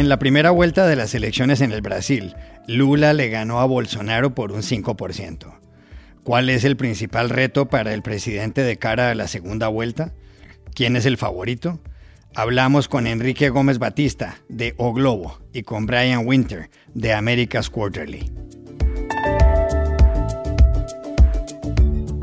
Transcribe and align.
En 0.00 0.08
la 0.08 0.18
primera 0.18 0.50
vuelta 0.50 0.86
de 0.86 0.96
las 0.96 1.14
elecciones 1.14 1.60
en 1.60 1.72
el 1.72 1.82
Brasil, 1.82 2.34
Lula 2.66 3.12
le 3.12 3.28
ganó 3.28 3.60
a 3.60 3.66
Bolsonaro 3.66 4.34
por 4.34 4.50
un 4.50 4.62
5%. 4.62 5.60
¿Cuál 6.24 6.48
es 6.48 6.64
el 6.64 6.78
principal 6.78 7.28
reto 7.28 7.68
para 7.68 7.92
el 7.92 8.00
presidente 8.00 8.62
de 8.62 8.78
cara 8.78 9.10
a 9.10 9.14
la 9.14 9.28
segunda 9.28 9.68
vuelta? 9.68 10.14
¿Quién 10.74 10.96
es 10.96 11.04
el 11.04 11.18
favorito? 11.18 11.80
Hablamos 12.34 12.88
con 12.88 13.06
Enrique 13.06 13.50
Gómez 13.50 13.78
Batista 13.78 14.38
de 14.48 14.72
O 14.78 14.94
Globo 14.94 15.38
y 15.52 15.64
con 15.64 15.84
Brian 15.84 16.26
Winter 16.26 16.70
de 16.94 17.12
America's 17.12 17.68
Quarterly. 17.68 18.32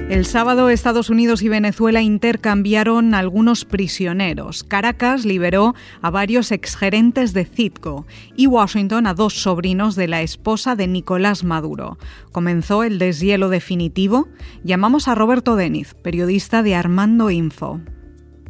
El 0.09 0.25
sábado 0.25 0.69
Estados 0.69 1.09
Unidos 1.09 1.41
y 1.41 1.49
Venezuela 1.49 2.01
intercambiaron 2.01 3.13
algunos 3.13 3.65
prisioneros. 3.65 4.63
Caracas 4.63 5.25
liberó 5.25 5.75
a 6.01 6.09
varios 6.09 6.53
exgerentes 6.53 7.33
de 7.33 7.43
Citgo 7.43 8.05
y 8.37 8.47
Washington 8.47 9.05
a 9.05 9.13
dos 9.13 9.33
sobrinos 9.41 9.97
de 9.97 10.07
la 10.07 10.21
esposa 10.21 10.77
de 10.77 10.87
Nicolás 10.87 11.43
Maduro. 11.43 11.97
Comenzó 12.31 12.83
el 12.83 12.99
deshielo 12.99 13.49
definitivo. 13.49 14.29
Llamamos 14.63 15.09
a 15.09 15.15
Roberto 15.15 15.57
Deniz, 15.57 15.93
periodista 15.95 16.63
de 16.63 16.75
Armando 16.75 17.29
Info. 17.29 17.81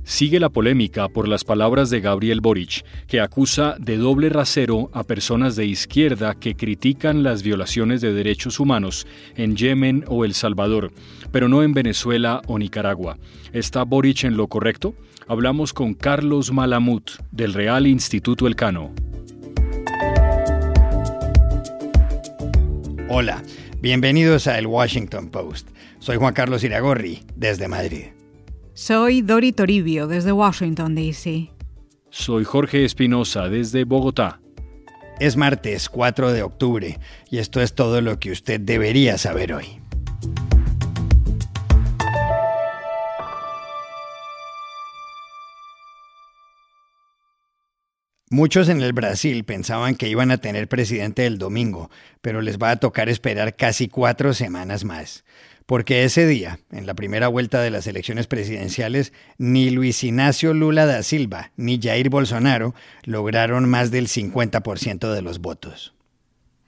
Sigue 0.07 0.39
la 0.39 0.47
polémica 0.47 1.09
por 1.09 1.27
las 1.27 1.43
palabras 1.43 1.89
de 1.89 1.99
Gabriel 1.99 2.39
Boric, 2.39 2.85
que 3.07 3.19
acusa 3.19 3.75
de 3.77 3.97
doble 3.97 4.29
rasero 4.29 4.89
a 4.93 5.03
personas 5.03 5.57
de 5.57 5.65
izquierda 5.65 6.33
que 6.33 6.55
critican 6.55 7.23
las 7.23 7.43
violaciones 7.43 7.99
de 7.99 8.13
derechos 8.13 8.61
humanos 8.61 9.05
en 9.35 9.57
Yemen 9.57 10.05
o 10.07 10.23
El 10.23 10.33
Salvador, 10.33 10.93
pero 11.33 11.49
no 11.49 11.61
en 11.61 11.73
Venezuela 11.73 12.41
o 12.47 12.57
Nicaragua. 12.57 13.17
¿Está 13.51 13.83
Boric 13.83 14.23
en 14.23 14.37
lo 14.37 14.47
correcto? 14.47 14.95
Hablamos 15.27 15.73
con 15.73 15.93
Carlos 15.93 16.53
Malamut, 16.53 17.11
del 17.33 17.53
Real 17.53 17.85
Instituto 17.85 18.47
Elcano. 18.47 18.93
Hola, 23.09 23.43
bienvenidos 23.81 24.47
a 24.47 24.57
El 24.57 24.67
Washington 24.67 25.27
Post. 25.27 25.67
Soy 25.99 26.15
Juan 26.15 26.33
Carlos 26.33 26.63
Iragorri, 26.63 27.23
desde 27.35 27.67
Madrid. 27.67 28.16
Soy 28.79 29.23
Dori 29.23 29.53
Toribio 29.53 30.05
desde 30.05 30.31
Washington, 30.31 30.93
D.C. 30.93 31.49
Soy 32.11 32.43
Jorge 32.43 32.85
Espinosa 32.85 33.49
desde 33.49 33.85
Bogotá. 33.85 34.39
Es 35.19 35.35
martes 35.35 35.89
4 35.89 36.31
de 36.31 36.43
octubre 36.43 36.99
y 37.31 37.39
esto 37.39 37.59
es 37.59 37.73
todo 37.73 38.01
lo 38.01 38.19
que 38.19 38.29
usted 38.29 38.59
debería 38.59 39.17
saber 39.17 39.51
hoy. 39.55 39.81
Muchos 48.29 48.67
en 48.69 48.81
el 48.81 48.93
Brasil 48.93 49.43
pensaban 49.45 49.95
que 49.95 50.09
iban 50.09 50.31
a 50.31 50.37
tener 50.37 50.67
presidente 50.67 51.25
el 51.25 51.37
domingo, 51.37 51.89
pero 52.21 52.41
les 52.41 52.57
va 52.57 52.71
a 52.71 52.75
tocar 52.77 53.07
esperar 53.09 53.55
casi 53.55 53.87
cuatro 53.87 54.33
semanas 54.33 54.83
más 54.83 55.23
porque 55.67 56.05
ese 56.05 56.25
día, 56.25 56.59
en 56.71 56.87
la 56.87 56.95
primera 56.95 57.27
vuelta 57.27 57.61
de 57.61 57.69
las 57.69 57.87
elecciones 57.87 58.25
presidenciales, 58.25 59.11
ni 59.37 59.69
Luis 59.69 60.01
Ignacio 60.01 60.53
Lula 60.53 60.85
da 60.85 61.03
Silva 61.03 61.51
ni 61.57 61.77
Jair 61.79 62.09
Bolsonaro 62.09 62.73
lograron 63.03 63.69
más 63.69 63.91
del 63.91 64.07
50% 64.07 65.13
de 65.13 65.21
los 65.21 65.39
votos. 65.39 65.93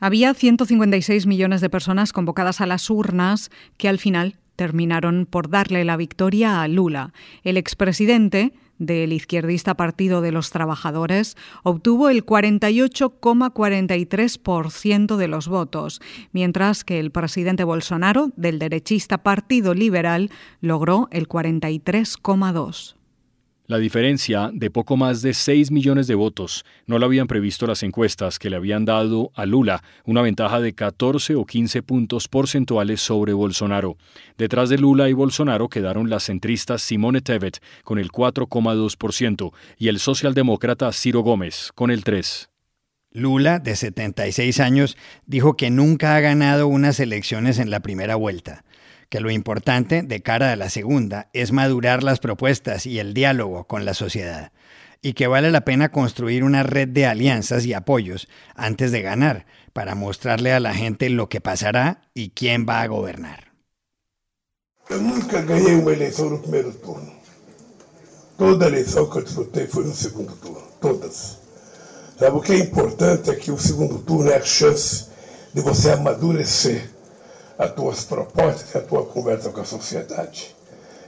Había 0.01 0.33
156 0.33 1.27
millones 1.27 1.61
de 1.61 1.69
personas 1.69 2.11
convocadas 2.11 2.59
a 2.59 2.65
las 2.65 2.89
urnas 2.89 3.51
que 3.77 3.87
al 3.87 3.99
final 3.99 4.35
terminaron 4.57 5.25
por 5.25 5.49
darle 5.49 5.85
la 5.85 5.95
victoria 5.95 6.61
a 6.61 6.67
Lula. 6.67 7.13
El 7.43 7.55
expresidente 7.55 8.51
del 8.79 9.13
izquierdista 9.13 9.75
Partido 9.75 10.21
de 10.21 10.31
los 10.31 10.49
Trabajadores 10.49 11.37
obtuvo 11.63 12.09
el 12.09 12.25
48,43% 12.25 15.17
de 15.17 15.27
los 15.27 15.47
votos, 15.47 16.01
mientras 16.31 16.83
que 16.83 16.99
el 16.99 17.11
presidente 17.11 17.63
Bolsonaro, 17.63 18.31
del 18.35 18.57
derechista 18.57 19.19
Partido 19.19 19.75
Liberal, 19.75 20.31
logró 20.61 21.07
el 21.11 21.27
43,2%. 21.27 22.98
La 23.69 23.77
diferencia 23.77 24.49
de 24.51 24.71
poco 24.71 24.97
más 24.97 25.21
de 25.21 25.35
6 25.35 25.69
millones 25.69 26.07
de 26.07 26.15
votos 26.15 26.65
no 26.87 26.97
lo 26.97 27.05
habían 27.05 27.27
previsto 27.27 27.67
las 27.67 27.83
encuestas 27.83 28.39
que 28.39 28.49
le 28.49 28.55
habían 28.55 28.83
dado 28.83 29.31
a 29.35 29.45
Lula 29.45 29.83
una 30.05 30.23
ventaja 30.23 30.59
de 30.59 30.73
14 30.73 31.35
o 31.35 31.45
15 31.45 31.83
puntos 31.83 32.27
porcentuales 32.27 32.99
sobre 32.99 33.31
Bolsonaro. 33.33 33.95
Detrás 34.39 34.69
de 34.69 34.79
Lula 34.79 35.07
y 35.07 35.13
Bolsonaro 35.13 35.69
quedaron 35.69 36.09
las 36.09 36.23
centristas 36.23 36.81
Simone 36.81 37.21
Tebet 37.21 37.61
con 37.83 37.99
el 37.99 38.09
4,2% 38.09 39.51
y 39.77 39.89
el 39.89 39.99
socialdemócrata 39.99 40.91
Ciro 40.91 41.19
Gómez 41.19 41.69
con 41.75 41.91
el 41.91 42.03
3%. 42.03 42.47
Lula, 43.11 43.59
de 43.59 43.75
76 43.75 44.59
años, 44.59 44.97
dijo 45.27 45.55
que 45.57 45.69
nunca 45.69 46.15
ha 46.15 46.19
ganado 46.21 46.67
unas 46.67 46.99
elecciones 46.99 47.59
en 47.59 47.69
la 47.69 47.81
primera 47.81 48.15
vuelta 48.15 48.63
que 49.09 49.19
lo 49.19 49.31
importante 49.31 50.03
de 50.03 50.21
cara 50.21 50.51
a 50.51 50.55
la 50.55 50.69
segunda 50.69 51.29
es 51.33 51.51
madurar 51.51 52.03
las 52.03 52.19
propuestas 52.19 52.85
y 52.85 52.99
el 52.99 53.13
diálogo 53.13 53.65
con 53.65 53.83
la 53.83 53.93
sociedad, 53.93 54.51
y 55.01 55.13
que 55.13 55.27
vale 55.27 55.51
la 55.51 55.65
pena 55.65 55.91
construir 55.91 56.43
una 56.43 56.63
red 56.63 56.87
de 56.87 57.05
alianzas 57.05 57.65
y 57.65 57.73
apoyos 57.73 58.27
antes 58.55 58.91
de 58.91 59.01
ganar, 59.01 59.45
para 59.73 59.95
mostrarle 59.95 60.53
a 60.53 60.59
la 60.59 60.73
gente 60.73 61.09
lo 61.09 61.27
que 61.29 61.41
pasará 61.41 62.09
y 62.13 62.29
quién 62.29 62.65
va 62.67 62.81
a 62.81 62.87
gobernar. 62.87 63.51
Yo 64.89 64.97
nunca 64.97 65.41
gané 65.41 65.75
una 65.75 65.91
elección 65.91 66.29
en 66.29 66.33
el 66.35 66.41
primer 66.41 66.73
turno. 66.75 67.13
Toda 68.37 68.67
elección 68.67 69.09
que 69.09 69.21
disfruté 69.21 69.67
fue 69.67 69.83
en 69.83 69.89
el 69.89 69.95
segundo 69.95 70.33
turno, 70.33 70.63
todas. 70.81 71.39
Lo 72.19 72.41
que 72.41 72.55
es 72.55 72.61
importante 72.61 73.31
es 73.31 73.37
que 73.37 73.51
el 73.51 73.59
segundo 73.59 73.99
turno 73.99 74.31
es 74.31 74.37
la 74.37 74.41
chance 74.41 75.05
de 75.53 75.61
você 75.61 75.91
amadurecer 75.91 76.98
as 77.59 77.73
tuas 77.73 78.05
propostas, 78.05 78.73
a 78.73 78.79
tua 78.79 79.05
conversa 79.05 79.49
com 79.49 79.59
a 79.59 79.65
sociedade. 79.65 80.55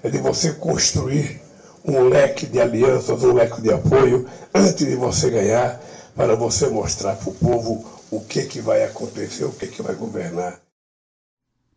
É 0.03 0.09
de 0.09 0.17
você 0.17 0.51
construir 0.51 1.41
um 1.85 2.09
leque 2.09 2.45
de 2.45 2.59
alianças, 2.59 3.23
um 3.23 3.33
leque 3.33 3.61
de 3.61 3.71
apoio, 3.71 4.27
antes 4.53 4.75
de 4.75 4.95
você 4.95 5.29
ganhar, 5.29 5.81
para 6.13 6.35
você 6.35 6.67
mostrar 6.67 7.15
para 7.15 7.29
o 7.29 7.33
povo 7.33 7.85
o 8.11 8.19
que, 8.19 8.43
que 8.43 8.59
vai 8.59 8.83
acontecer, 8.83 9.45
o 9.45 9.51
que, 9.53 9.67
que 9.67 9.81
vai 9.81 9.95
governar. 9.95 10.59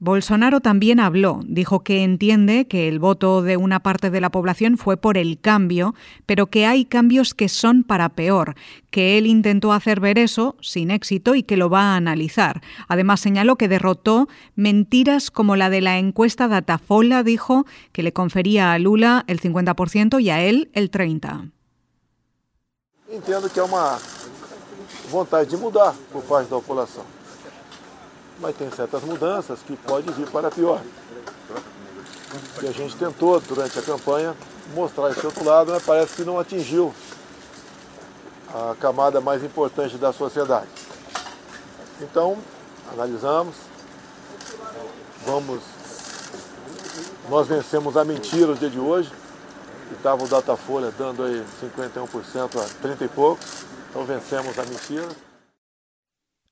Bolsonaro 0.00 0.60
también 0.60 0.99
habló, 0.99 1.41
dijo 1.47 1.84
que 1.84 2.03
entiende 2.03 2.66
que 2.66 2.88
el 2.88 2.99
voto 2.99 3.43
de 3.43 3.56
una 3.56 3.81
parte 3.81 4.10
de 4.10 4.21
la 4.21 4.31
población 4.31 4.77
fue 4.77 4.97
por 4.97 5.16
el 5.16 5.41
cambio, 5.41 5.94
pero 6.27 6.49
que 6.49 6.66
hay 6.66 6.84
cambios 6.84 7.32
que 7.32 7.49
son 7.49 7.84
para 7.84 8.09
peor, 8.09 8.56
que 8.91 9.16
él 9.16 9.27
intentó 9.27 9.72
hacer 9.72 10.00
ver 10.00 10.19
eso 10.19 10.56
sin 10.60 10.91
éxito 10.91 11.37
y 11.37 11.44
que 11.44 11.56
lo 11.56 11.71
va 11.71 11.93
a 11.93 11.97
analizar. 11.97 12.60
Además 12.88 13.21
señaló 13.21 13.56
que 13.56 13.69
derrotó 13.69 14.28
mentiras 14.56 15.31
como 15.31 15.55
la 15.55 15.71
de 15.71 15.81
la 15.81 15.97
encuesta 15.99 16.49
Datafola, 16.49 17.22
dijo 17.22 17.65
que 17.93 18.03
le 18.03 18.12
confería 18.12 18.72
a 18.72 18.78
Lula 18.81 19.25
el 19.28 19.41
50% 19.41 20.21
y 20.21 20.31
a 20.31 20.43
él 20.43 20.71
el 20.75 20.91
30%. 20.91 21.53
Entiendo 23.11 23.49
que 23.49 23.61
hay 23.61 23.69
una 23.69 23.97
vontade 25.12 25.47
de 25.47 25.56
mudar 25.56 25.94
por 26.12 26.22
parte 26.25 26.50
de 26.50 26.61
la 26.61 26.66
población. 26.66 27.23
Mas 28.44 28.55
tem 28.56 28.71
certas 28.71 29.03
mudanças 29.03 29.60
que 29.60 29.75
pode 29.75 30.12
vir 30.12 30.28
para 30.28 30.50
pior. 30.50 30.78
E 32.62 32.69
a 32.69 32.72
gente 32.72 32.94
tentou, 32.94 33.41
durante 33.41 33.78
a 33.78 33.82
campanha, 33.82 34.37
mostrar 34.75 35.10
esse 35.10 35.25
outro 35.25 35.43
lado, 35.43 35.72
mas 35.72 35.82
parece 35.82 36.15
que 36.15 36.25
não 36.25 36.38
atingiu 36.38 36.94
a 38.53 38.75
camada 38.78 39.19
mais 39.19 39.43
importante 39.43 39.97
da 39.97 40.12
sociedade. 40.12 40.69
Então, 42.03 42.37
analisamos, 42.93 43.56
vamos. 45.25 45.62
Nós 47.31 47.49
vencemos 47.49 47.97
a 47.97 48.05
mentira 48.05 48.49
no 48.49 48.56
dia 48.56 48.69
de 48.69 48.79
hoje, 48.79 49.11
que 49.88 49.94
estava 49.94 50.23
o 50.23 50.29
Datafolha 50.29 50.93
dando 50.99 51.23
aí 51.23 51.43
51% 51.62 52.61
a 52.61 52.82
30 52.82 53.05
e 53.06 53.08
poucos, 53.08 53.47
então 53.88 54.05
vencemos 54.05 54.58
a 54.58 54.64
mentira. 54.64 55.08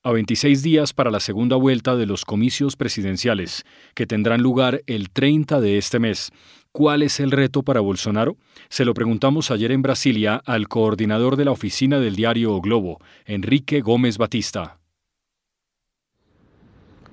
A 0.05 0.11
26 0.11 0.65
días 0.65 0.93
para 0.93 1.13
la 1.13 1.21
segunda 1.21 1.55
vuelta 1.55 1.95
de 1.95 2.07
los 2.07 2.25
comicios 2.25 2.75
presidenciales, 2.75 3.65
que 3.95 4.05
tendrán 4.05 4.43
lugar 4.43 4.83
el 4.89 5.11
30 5.11 5.61
de 5.61 5.79
este 5.79 6.01
mes, 6.01 6.33
¿cuál 6.73 7.05
es 7.05 7.21
el 7.21 7.31
reto 7.31 7.63
para 7.63 7.79
Bolsonaro? 7.79 8.37
Se 8.69 8.85
lo 8.85 8.95
preguntamos 8.95 9.53
ayer 9.53 9.71
en 9.71 9.81
Brasilia 9.81 10.43
al 10.45 10.67
coordinador 10.67 11.37
de 11.37 11.45
la 11.45 11.53
oficina 11.53 12.01
del 12.01 12.17
diario 12.17 12.53
o 12.53 12.61
Globo, 12.61 12.99
Enrique 13.27 13.81
Gómez 13.81 14.19
Batista. 14.19 14.81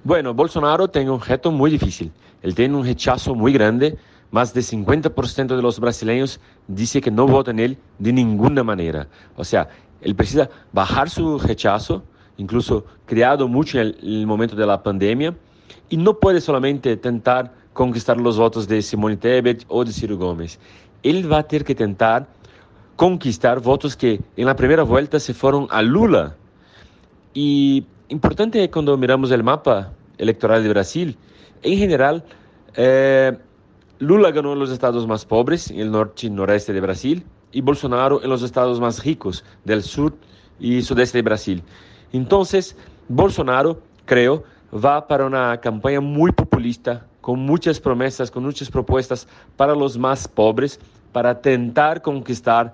Bueno, 0.03 0.33
Bolsonaro 0.33 0.88
tiene 0.88 1.12
un 1.12 1.21
reto 1.21 1.51
muy 1.51 1.69
difícil. 1.69 2.12
Él 2.41 2.56
tiene 2.56 2.75
un 2.75 2.83
rechazo 2.83 3.36
muy 3.36 3.53
grande. 3.53 4.00
Más 4.31 4.51
de 4.51 4.62
50% 4.62 5.56
de 5.56 5.62
los 5.62 5.80
brasileños 5.80 6.39
dice 6.68 7.01
que 7.01 7.12
no 7.12 7.27
votan 7.27 7.59
él 7.59 7.77
de 8.00 8.13
ninguna 8.13 8.63
manera. 8.63 9.07
O 9.36 9.44
sea, 9.44 9.69
él 10.01 10.15
precisa 10.15 10.50
bajar 10.74 11.12
su 11.12 11.38
rechazo 11.38 12.03
incluso 12.39 12.86
criado 13.06 13.47
mucho 13.47 13.80
en 13.80 13.95
el, 14.01 14.25
momento 14.25 14.56
de 14.56 14.65
la 14.65 14.81
pandemia, 14.81 15.36
y 15.89 15.97
no 15.97 16.18
puede 16.18 16.41
solamente 16.41 16.95
tentar 16.97 17.53
conquistar 17.74 18.19
los 18.19 18.38
votos 18.38 18.68
de 18.68 18.81
Simone 18.81 19.18
Tebet 19.18 19.65
o 19.68 19.83
de 19.83 19.91
Ciro 19.91 20.18
Gómez. 20.18 20.57
Él 21.03 21.31
va 21.31 21.39
a 21.39 21.44
tener 21.44 21.63
que 21.63 21.75
tentar 21.75 22.27
conquistar 22.95 23.59
votos 23.59 23.95
que 23.95 24.21
en 24.36 24.45
la 24.45 24.56
primera 24.56 24.83
vuelta 24.83 25.19
se 25.19 25.33
fueron 25.33 25.68
a 25.69 25.81
Lula. 25.81 26.36
Y 27.33 27.86
importante 28.07 28.69
cuando 28.71 28.97
miramos 28.97 29.31
el 29.31 29.44
mapa 29.44 29.91
electoral 30.18 30.63
de 30.63 30.69
Brasil, 30.69 31.18
en 31.62 31.77
general, 31.77 32.24
eh, 32.75 33.38
Lula 34.00 34.31
ganó 34.31 34.53
en 34.53 34.59
los 34.59 34.71
estados 34.71 35.06
más 35.07 35.25
pobres, 35.25 35.71
en 35.71 35.80
el 35.80 35.91
norte 35.91 36.27
y 36.27 36.30
noreste 36.30 36.71
de 36.71 36.80
Brasil, 36.81 37.25
y 37.51 37.62
Bolsonaro 37.62 38.24
en 38.24 38.30
los 38.30 38.44
estados 38.44 38.80
más 38.80 39.03
ricos 39.03 39.44
del 39.65 39.83
sur 39.83 40.13
y 40.59 40.81
sudeste 40.81 41.18
de 41.18 41.21
Brasil. 41.24 41.63
Entonces, 42.12 42.76
Bolsonaro, 43.08 43.82
creo, 44.06 44.44
va 44.74 45.08
para 45.08 45.26
una 45.26 45.60
campaña 45.60 46.02
muy 46.02 46.32
populista, 46.32 47.06
con 47.22 47.40
muchas 47.40 47.80
promesas, 47.80 48.32
con 48.32 48.44
muchas 48.44 48.70
propuestas 48.70 49.28
para 49.56 49.76
los 49.76 49.98
más 49.98 50.28
pobres, 50.28 50.80
para 51.12 51.42
tentar 51.42 52.02
conquistar 52.02 52.74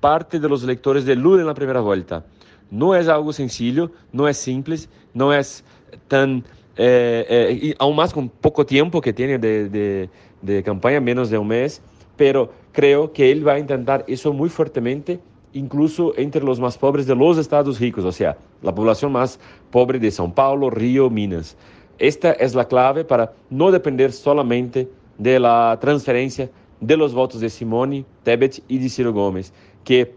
parte 0.00 0.38
de 0.38 0.48
los 0.48 0.62
electores 0.62 1.04
de 1.04 1.16
Lula 1.16 1.40
en 1.40 1.46
la 1.46 1.54
primera 1.54 1.80
vuelta. 1.80 2.24
No 2.70 2.94
es 2.94 3.08
algo 3.08 3.32
sencillo, 3.32 3.90
no 4.12 4.28
es 4.28 4.36
simple, 4.36 4.76
no 5.14 5.32
es 5.32 5.64
tan... 6.08 6.44
Eh, 6.76 7.26
eh, 7.28 7.58
y 7.62 7.74
aún 7.78 7.96
más 7.96 8.12
con 8.12 8.28
poco 8.28 8.66
tiempo 8.66 9.00
que 9.00 9.12
tiene 9.12 9.38
de, 9.38 9.68
de, 9.70 10.10
de 10.42 10.62
campaña, 10.62 11.00
menos 11.00 11.30
de 11.30 11.38
un 11.38 11.48
mes, 11.48 11.80
pero 12.16 12.52
creo 12.72 13.12
que 13.12 13.32
él 13.32 13.46
va 13.46 13.54
a 13.54 13.58
intentar 13.58 14.04
eso 14.08 14.32
muy 14.32 14.50
fuertemente 14.50 15.18
incluso 15.56 16.12
entre 16.16 16.44
los 16.44 16.60
más 16.60 16.76
pobres 16.76 17.06
de 17.06 17.14
los 17.14 17.38
estados 17.38 17.80
ricos, 17.80 18.04
o 18.04 18.12
sea, 18.12 18.36
la 18.62 18.74
población 18.74 19.10
más 19.12 19.40
pobre 19.70 19.98
de 19.98 20.08
São 20.08 20.32
Paulo, 20.32 20.68
Río, 20.68 21.08
Minas. 21.08 21.56
Esta 21.98 22.32
es 22.32 22.54
la 22.54 22.68
clave 22.68 23.04
para 23.04 23.32
no 23.48 23.70
depender 23.70 24.12
solamente 24.12 24.88
de 25.16 25.40
la 25.40 25.78
transferencia 25.80 26.50
de 26.80 26.96
los 26.96 27.14
votos 27.14 27.40
de 27.40 27.48
Simone 27.48 28.04
Tebet 28.22 28.62
y 28.68 28.78
de 28.78 28.88
Ciro 28.90 29.14
Gómez, 29.14 29.52
que, 29.82 30.14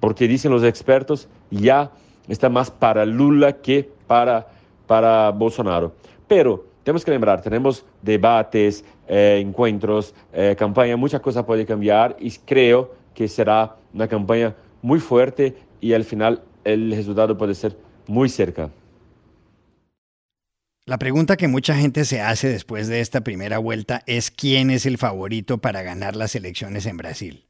porque 0.00 0.26
dicen 0.26 0.50
los 0.50 0.64
expertos, 0.64 1.28
ya 1.50 1.90
está 2.26 2.48
más 2.48 2.70
para 2.70 3.04
Lula 3.04 3.52
que 3.52 3.90
para, 4.06 4.48
para 4.86 5.30
Bolsonaro. 5.30 5.92
Pero 6.26 6.64
tenemos 6.84 7.04
que 7.04 7.10
lembrar, 7.10 7.42
tenemos 7.42 7.84
debates, 8.00 8.82
eh, 9.06 9.42
encuentros, 9.42 10.14
eh, 10.32 10.56
campaña, 10.58 10.96
mucha 10.96 11.20
cosa 11.20 11.44
puede 11.44 11.66
cambiar 11.66 12.16
y 12.18 12.30
creo 12.30 12.92
que 13.12 13.28
será 13.28 13.76
una 13.92 14.08
campaña 14.08 14.54
muy 14.82 15.00
fuerte 15.00 15.56
y 15.80 15.92
al 15.92 16.04
final 16.04 16.42
el 16.64 16.90
resultado 16.92 17.36
puede 17.36 17.54
ser 17.54 17.76
muy 18.06 18.28
cerca. 18.28 18.70
La 20.86 20.98
pregunta 20.98 21.36
que 21.36 21.48
mucha 21.48 21.74
gente 21.74 22.06
se 22.06 22.22
hace 22.22 22.48
después 22.48 22.88
de 22.88 23.00
esta 23.00 23.20
primera 23.20 23.58
vuelta 23.58 24.02
es 24.06 24.30
quién 24.30 24.70
es 24.70 24.86
el 24.86 24.96
favorito 24.96 25.58
para 25.58 25.82
ganar 25.82 26.16
las 26.16 26.34
elecciones 26.34 26.86
en 26.86 26.96
Brasil. 26.96 27.44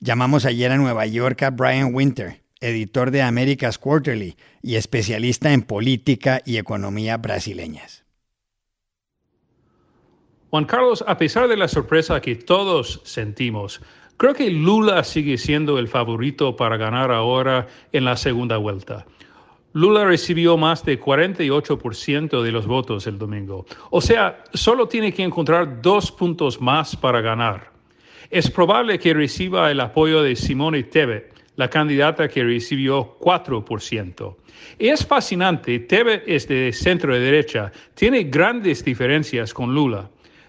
Llamamos 0.00 0.44
ayer 0.44 0.72
a 0.72 0.76
Nueva 0.76 1.06
York 1.06 1.42
a 1.44 1.50
Brian 1.50 1.94
Winter, 1.94 2.42
editor 2.60 3.12
de 3.12 3.22
America's 3.22 3.78
Quarterly 3.78 4.36
y 4.62 4.74
especialista 4.74 5.52
en 5.52 5.62
política 5.62 6.42
y 6.44 6.56
economía 6.56 7.16
brasileñas. 7.18 8.04
Juan 10.50 10.64
Carlos, 10.64 11.04
a 11.06 11.16
pesar 11.18 11.48
de 11.48 11.56
la 11.56 11.68
sorpresa 11.68 12.20
que 12.20 12.34
todos 12.34 13.00
sentimos, 13.04 13.80
Creo 14.16 14.32
que 14.32 14.50
Lula 14.50 15.04
sigue 15.04 15.36
siendo 15.36 15.78
el 15.78 15.88
favorito 15.88 16.56
para 16.56 16.78
ganar 16.78 17.10
ahora 17.10 17.66
en 17.92 18.04
la 18.04 18.16
segunda 18.16 18.56
vuelta. 18.56 19.04
Lula 19.74 20.06
recibió 20.06 20.56
más 20.56 20.82
de 20.86 20.98
48% 20.98 22.40
de 22.42 22.50
los 22.50 22.66
votos 22.66 23.06
el 23.06 23.18
domingo. 23.18 23.66
O 23.90 24.00
sea, 24.00 24.42
solo 24.54 24.88
tiene 24.88 25.12
que 25.12 25.22
encontrar 25.22 25.82
dos 25.82 26.10
puntos 26.10 26.62
más 26.62 26.96
para 26.96 27.20
ganar. 27.20 27.72
Es 28.30 28.50
probable 28.50 28.98
que 28.98 29.12
reciba 29.12 29.70
el 29.70 29.80
apoyo 29.80 30.22
de 30.22 30.34
Simone 30.34 30.84
Tebet, 30.84 31.34
la 31.56 31.68
candidata 31.68 32.26
que 32.26 32.42
recibió 32.42 33.18
4%. 33.18 34.36
Y 34.78 34.88
es 34.88 35.04
fascinante, 35.04 35.78
Tebet 35.80 36.24
es 36.26 36.48
de 36.48 36.72
centro 36.72 37.14
derecha, 37.14 37.70
tiene 37.94 38.24
grandes 38.24 38.82
diferencias 38.82 39.52
con 39.52 39.74
Lula. 39.74 40.08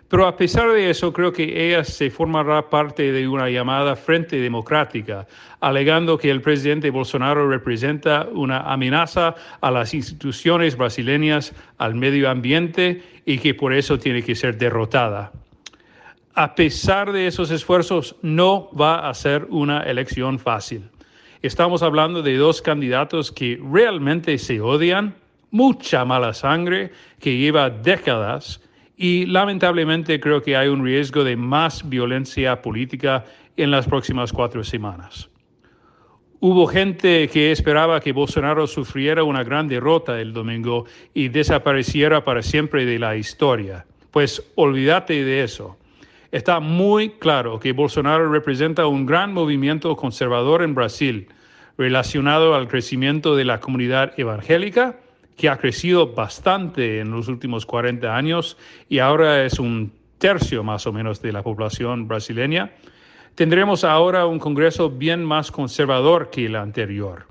Pero 0.10 0.26
a 0.26 0.38
pesar 0.38 0.72
de 0.72 0.90
eso, 0.90 1.12
creo 1.12 1.34
que 1.34 1.68
ella 1.68 1.84
se 1.84 2.10
formará 2.10 2.70
parte 2.70 3.12
de 3.12 3.28
una 3.28 3.50
llamada 3.50 3.98
Frente 3.98 4.40
Democrática, 4.40 5.28
alegando 5.60 6.18
que 6.18 6.32
el 6.32 6.42
presidente 6.42 6.92
Bolsonaro 6.92 7.50
representa 7.50 8.28
una 8.32 8.60
amenaza 8.62 9.36
a 9.60 9.70
las 9.70 9.94
instituciones 9.94 10.78
brasileñas, 10.78 11.54
al 11.78 11.96
medio 11.96 12.30
ambiente 12.30 13.04
y 13.26 13.38
que 13.40 13.54
por 13.54 13.74
eso 13.74 14.00
tiene 14.00 14.24
que 14.24 14.36
ser 14.36 14.58
derrotada. 14.58 15.34
A 16.36 16.56
pesar 16.56 17.12
de 17.12 17.28
esos 17.28 17.52
esfuerzos, 17.52 18.16
no 18.22 18.70
va 18.80 19.10
a 19.10 19.14
ser 19.14 19.48
una 19.50 19.82
elección 19.82 20.40
fácil. 20.40 20.90
Estamos 21.42 21.84
hablando 21.84 22.22
de 22.22 22.38
dos 22.38 22.62
candidatos 22.62 23.32
que 23.32 23.60
realmente 23.72 24.38
se 24.38 24.62
odian, 24.62 25.16
mucha 25.52 26.06
mala 26.06 26.34
sangre 26.34 26.92
que 27.20 27.38
lleva 27.38 27.70
décadas 27.70 28.62
y 28.98 29.28
lamentablemente 29.28 30.20
creo 30.20 30.42
que 30.42 30.58
hay 30.58 30.68
un 30.68 30.84
riesgo 30.84 31.24
de 31.24 31.38
más 31.38 31.88
violencia 31.88 32.62
política 32.64 33.24
en 33.56 33.70
las 33.70 33.88
próximas 33.88 34.34
cuatro 34.34 34.64
semanas. 34.64 35.30
Hubo 36.40 36.68
gente 36.68 37.28
que 37.30 37.52
esperaba 37.52 38.00
que 38.00 38.12
Bolsonaro 38.12 38.68
sufriera 38.68 39.24
una 39.24 39.44
gran 39.44 39.68
derrota 39.68 40.20
el 40.20 40.34
domingo 40.34 40.86
y 41.14 41.30
desapareciera 41.30 42.24
para 42.24 42.42
siempre 42.42 42.86
de 42.86 43.00
la 43.00 43.16
historia. 43.16 43.86
Pues 44.12 44.44
olvídate 44.56 45.24
de 45.24 45.44
eso. 45.44 45.78
Está 46.32 46.60
muy 46.60 47.10
claro 47.10 47.60
que 47.60 47.72
Bolsonaro 47.72 48.32
representa 48.32 48.88
un 48.88 49.06
gran 49.06 49.34
movimiento 49.34 49.96
conservador 49.96 50.62
en 50.64 50.76
Brasil 50.76 51.28
relacionado 51.78 52.56
al 52.56 52.68
crecimiento 52.68 53.36
de 53.36 53.46
la 53.46 53.60
comunidad 53.60 54.14
evangélica 54.18 54.98
que 55.38 55.48
ha 55.48 55.58
crecido 55.58 56.14
bastante 56.14 57.00
en 57.00 57.12
los 57.12 57.28
últimos 57.28 57.66
40 57.66 58.14
años 58.18 58.58
y 58.90 59.00
ahora 59.00 59.46
es 59.46 59.60
un 59.60 59.94
tercio 60.18 60.64
más 60.64 60.88
o 60.88 60.92
menos 60.92 61.22
de 61.22 61.32
la 61.32 61.44
población 61.44 62.08
brasileña, 62.08 62.72
tendremos 63.36 63.84
ahora 63.84 64.26
un 64.26 64.40
Congreso 64.40 64.90
bien 64.90 65.24
más 65.24 65.52
conservador 65.52 66.32
que 66.32 66.48
el 66.48 66.56
anterior. 66.56 67.28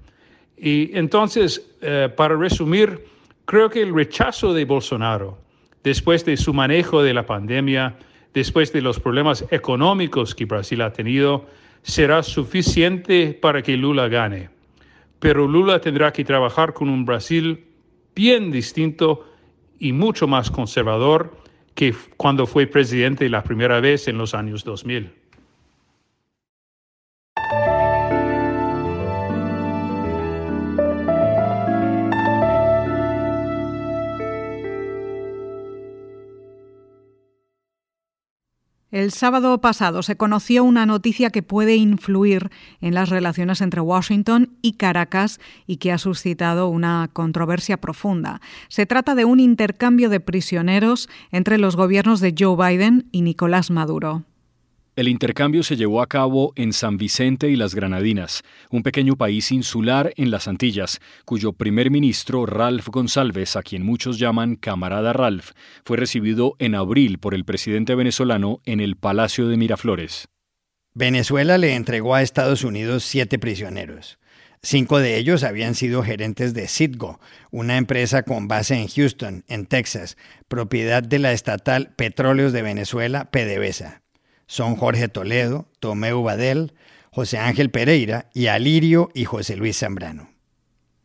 Y 0.56 0.96
entonces, 0.96 1.68
eh, 1.82 2.08
para 2.16 2.36
resumir, 2.36 3.04
creo 3.44 3.68
que 3.68 3.82
el 3.82 3.92
rechazo 3.92 4.54
de 4.54 4.64
Bolsonaro, 4.64 5.36
después 5.82 6.24
de 6.24 6.36
su 6.36 6.54
manejo 6.54 7.02
de 7.02 7.12
la 7.12 7.26
pandemia, 7.26 7.96
después 8.32 8.72
de 8.72 8.82
los 8.82 9.00
problemas 9.00 9.44
económicos 9.50 10.34
que 10.34 10.44
Brasil 10.44 10.80
ha 10.82 10.92
tenido, 10.92 11.46
será 11.82 12.22
suficiente 12.22 13.36
para 13.40 13.62
que 13.62 13.76
Lula 13.76 14.08
gane. 14.08 14.48
Pero 15.18 15.48
Lula 15.48 15.80
tendrá 15.80 16.12
que 16.12 16.24
trabajar 16.24 16.72
con 16.72 16.88
un 16.88 17.04
Brasil 17.04 17.65
bien 18.16 18.50
distinto 18.50 19.24
y 19.78 19.92
mucho 19.92 20.26
más 20.26 20.50
conservador 20.50 21.36
que 21.74 21.94
cuando 22.16 22.46
fue 22.46 22.66
presidente 22.66 23.28
la 23.28 23.44
primera 23.44 23.78
vez 23.80 24.08
en 24.08 24.18
los 24.18 24.34
años 24.34 24.64
2000. 24.64 25.12
El 39.06 39.12
sábado 39.12 39.60
pasado 39.60 40.02
se 40.02 40.16
conoció 40.16 40.64
una 40.64 40.84
noticia 40.84 41.30
que 41.30 41.44
puede 41.44 41.76
influir 41.76 42.50
en 42.80 42.92
las 42.92 43.08
relaciones 43.08 43.60
entre 43.60 43.80
Washington 43.80 44.56
y 44.62 44.72
Caracas 44.72 45.38
y 45.64 45.76
que 45.76 45.92
ha 45.92 45.98
suscitado 45.98 46.66
una 46.66 47.08
controversia 47.12 47.76
profunda. 47.76 48.40
Se 48.66 48.84
trata 48.84 49.14
de 49.14 49.24
un 49.24 49.38
intercambio 49.38 50.08
de 50.08 50.18
prisioneros 50.18 51.08
entre 51.30 51.56
los 51.56 51.76
gobiernos 51.76 52.18
de 52.18 52.34
Joe 52.36 52.56
Biden 52.56 53.06
y 53.12 53.22
Nicolás 53.22 53.70
Maduro. 53.70 54.24
El 54.96 55.08
intercambio 55.08 55.62
se 55.62 55.76
llevó 55.76 56.00
a 56.00 56.06
cabo 56.06 56.54
en 56.56 56.72
San 56.72 56.96
Vicente 56.96 57.50
y 57.50 57.56
las 57.56 57.74
Granadinas, 57.74 58.42
un 58.70 58.82
pequeño 58.82 59.16
país 59.16 59.52
insular 59.52 60.14
en 60.16 60.30
las 60.30 60.48
Antillas, 60.48 61.00
cuyo 61.26 61.52
primer 61.52 61.90
ministro 61.90 62.46
Ralph 62.46 62.88
González, 62.88 63.56
a 63.56 63.62
quien 63.62 63.84
muchos 63.84 64.18
llaman 64.18 64.56
camarada 64.56 65.12
Ralph, 65.12 65.50
fue 65.84 65.98
recibido 65.98 66.56
en 66.58 66.74
abril 66.74 67.18
por 67.18 67.34
el 67.34 67.44
presidente 67.44 67.94
venezolano 67.94 68.62
en 68.64 68.80
el 68.80 68.96
Palacio 68.96 69.48
de 69.48 69.58
Miraflores. 69.58 70.28
Venezuela 70.94 71.58
le 71.58 71.74
entregó 71.74 72.14
a 72.14 72.22
Estados 72.22 72.64
Unidos 72.64 73.04
siete 73.04 73.38
prisioneros. 73.38 74.18
Cinco 74.62 74.98
de 74.98 75.18
ellos 75.18 75.44
habían 75.44 75.74
sido 75.74 76.02
gerentes 76.04 76.54
de 76.54 76.68
Citgo, 76.68 77.20
una 77.50 77.76
empresa 77.76 78.22
con 78.22 78.48
base 78.48 78.80
en 78.80 78.88
Houston, 78.88 79.44
en 79.46 79.66
Texas, 79.66 80.16
propiedad 80.48 81.02
de 81.02 81.18
la 81.18 81.32
estatal 81.32 81.92
Petróleos 81.96 82.54
de 82.54 82.62
Venezuela, 82.62 83.30
PDVSA 83.30 84.05
son 84.46 84.76
Jorge 84.76 85.08
Toledo, 85.08 85.68
Tomeu 85.80 86.22
Badel, 86.22 86.74
José 87.10 87.38
Ángel 87.38 87.70
Pereira 87.70 88.30
y 88.34 88.46
Alirio 88.46 89.10
y 89.14 89.24
José 89.24 89.56
Luis 89.56 89.78
Zambrano. 89.78 90.36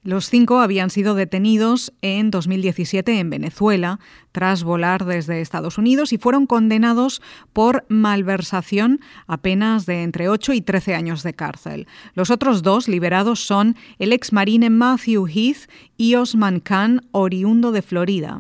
Los 0.03 0.25
cinco 0.31 0.60
habían 0.60 0.89
sido 0.89 1.13
detenidos 1.13 1.93
en 2.01 2.31
2017 2.31 3.19
en 3.19 3.29
Venezuela 3.29 4.00
tras 4.31 4.63
volar 4.63 5.05
desde 5.05 5.41
Estados 5.41 5.77
Unidos 5.77 6.12
y 6.12 6.17
fueron 6.17 6.48
condenados 6.48 7.21
por 7.53 7.86
malversación 7.88 9.00
a 9.27 9.38
penas 9.38 9.86
de 9.86 10.01
entre 10.01 10.27
8 10.27 10.53
y 10.53 10.62
13 10.62 10.95
años 10.95 11.21
de 11.21 11.36
cárcel. 11.36 11.88
Los 12.15 12.31
otros 12.31 12.63
dos 12.63 12.88
liberados 12.88 13.45
son 13.45 13.75
el 14.00 14.12
ex 14.12 14.33
marine 14.33 14.71
Matthew 14.71 15.27
Heath 15.27 15.69
y 15.98 16.15
Osman 16.15 16.62
Khan, 16.62 17.07
oriundo 17.12 17.71
de 17.71 17.83
Florida. 17.83 18.39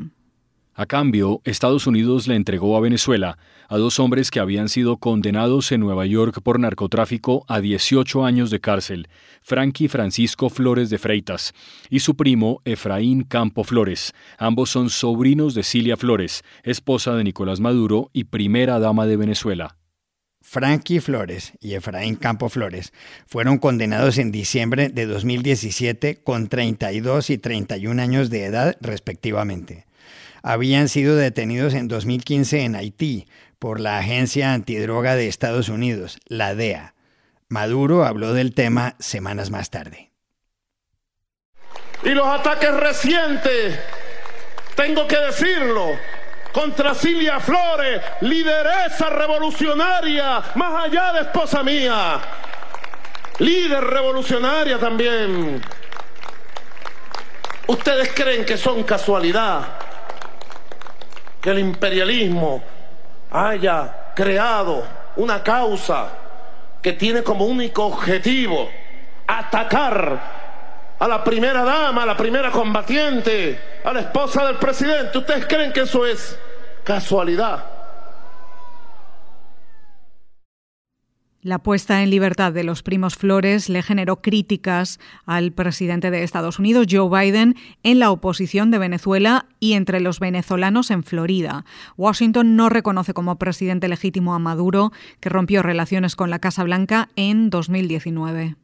A 0.73 0.85
cambio, 0.85 1.41
Estados 1.43 1.85
Unidos 1.85 2.27
le 2.27 2.35
entregó 2.35 2.77
a 2.77 2.79
Venezuela 2.79 3.37
a 3.67 3.77
dos 3.77 3.99
hombres 3.99 4.31
que 4.31 4.39
habían 4.39 4.69
sido 4.69 4.97
condenados 4.97 5.73
en 5.73 5.81
Nueva 5.81 6.05
York 6.05 6.39
por 6.41 6.61
narcotráfico 6.61 7.43
a 7.49 7.59
18 7.59 8.23
años 8.23 8.51
de 8.51 8.61
cárcel, 8.61 9.09
Frankie 9.41 9.89
Francisco 9.89 10.49
Flores 10.49 10.89
de 10.89 10.97
Freitas 10.97 11.53
y 11.89 11.99
su 11.99 12.15
primo 12.15 12.61
Efraín 12.63 13.23
Campo 13.23 13.65
Flores. 13.65 14.13
Ambos 14.37 14.69
son 14.69 14.89
sobrinos 14.89 15.55
de 15.55 15.63
Cilia 15.63 15.97
Flores, 15.97 16.41
esposa 16.63 17.15
de 17.15 17.25
Nicolás 17.25 17.59
Maduro 17.59 18.09
y 18.13 18.23
primera 18.25 18.79
dama 18.79 19.05
de 19.05 19.17
Venezuela. 19.17 19.75
Frankie 20.41 21.01
Flores 21.01 21.51
y 21.59 21.73
Efraín 21.73 22.15
Campo 22.15 22.47
Flores 22.47 22.93
fueron 23.27 23.57
condenados 23.57 24.17
en 24.17 24.31
diciembre 24.31 24.87
de 24.87 25.05
2017 25.05 26.23
con 26.23 26.47
32 26.47 27.29
y 27.29 27.37
31 27.37 28.01
años 28.01 28.29
de 28.29 28.45
edad 28.45 28.77
respectivamente 28.79 29.90
habían 30.43 30.89
sido 30.89 31.15
detenidos 31.15 31.73
en 31.73 31.87
2015 31.87 32.61
en 32.61 32.75
Haití 32.75 33.27
por 33.59 33.79
la 33.79 33.99
Agencia 33.99 34.53
Antidroga 34.53 35.15
de 35.15 35.27
Estados 35.27 35.69
Unidos, 35.69 36.19
la 36.25 36.55
DEA. 36.55 36.95
Maduro 37.47 38.05
habló 38.05 38.33
del 38.33 38.53
tema 38.53 38.95
semanas 38.99 39.51
más 39.51 39.69
tarde. 39.69 40.11
Y 42.03 42.09
los 42.09 42.25
ataques 42.25 42.73
recientes, 42.73 43.79
tengo 44.75 45.07
que 45.07 45.17
decirlo, 45.17 45.91
contra 46.51 46.95
Silvia 46.95 47.39
Flores, 47.39 48.01
lideresa 48.21 49.09
revolucionaria, 49.09 50.41
más 50.55 50.85
allá 50.85 51.13
de 51.13 51.21
esposa 51.21 51.61
mía, 51.61 52.19
líder 53.39 53.83
revolucionaria 53.83 54.79
también. 54.79 55.61
¿Ustedes 57.67 58.11
creen 58.13 58.45
que 58.45 58.57
son 58.57 58.83
casualidad? 58.83 59.80
Que 61.41 61.49
el 61.49 61.59
imperialismo 61.59 62.61
haya 63.31 64.13
creado 64.15 64.83
una 65.15 65.41
causa 65.43 66.09
que 66.81 66.93
tiene 66.93 67.23
como 67.23 67.45
único 67.45 67.85
objetivo 67.85 68.69
atacar 69.27 70.19
a 70.99 71.07
la 71.07 71.23
primera 71.23 71.63
dama, 71.63 72.03
a 72.03 72.05
la 72.05 72.15
primera 72.17 72.51
combatiente, 72.51 73.59
a 73.83 73.91
la 73.91 74.01
esposa 74.01 74.45
del 74.45 74.57
presidente. 74.57 75.17
¿Ustedes 75.17 75.47
creen 75.47 75.73
que 75.73 75.81
eso 75.81 76.05
es 76.05 76.37
casualidad? 76.83 77.80
La 81.43 81.57
puesta 81.57 82.03
en 82.03 82.11
libertad 82.11 82.53
de 82.53 82.63
los 82.63 82.83
primos 82.83 83.15
Flores 83.15 83.67
le 83.67 83.81
generó 83.81 84.21
críticas 84.21 84.99
al 85.25 85.51
presidente 85.51 86.11
de 86.11 86.21
Estados 86.21 86.59
Unidos, 86.59 86.85
Joe 86.87 87.09
Biden, 87.09 87.55
en 87.81 87.97
la 87.97 88.11
oposición 88.11 88.69
de 88.69 88.77
Venezuela 88.77 89.47
y 89.59 89.73
entre 89.73 90.01
los 90.01 90.19
venezolanos 90.19 90.91
en 90.91 91.01
Florida. 91.01 91.65
Washington 91.97 92.55
no 92.55 92.69
reconoce 92.69 93.15
como 93.15 93.39
presidente 93.39 93.87
legítimo 93.87 94.35
a 94.35 94.39
Maduro, 94.39 94.91
que 95.19 95.29
rompió 95.29 95.63
relaciones 95.63 96.15
con 96.15 96.29
la 96.29 96.37
Casa 96.37 96.63
Blanca 96.63 97.09
en 97.15 97.49
2019. 97.49 98.55